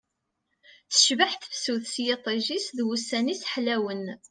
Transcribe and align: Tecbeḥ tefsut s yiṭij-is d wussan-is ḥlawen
Tecbeḥ 0.93 1.31
tefsut 1.41 1.83
s 1.93 1.95
yiṭij-is 2.05 2.67
d 2.77 2.79
wussan-is 2.87 3.43
ḥlawen 3.51 4.05